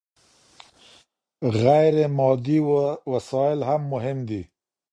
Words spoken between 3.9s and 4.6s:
مهم دي.